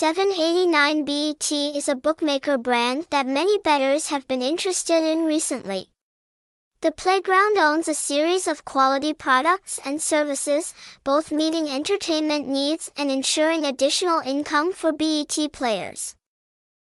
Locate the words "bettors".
3.58-4.10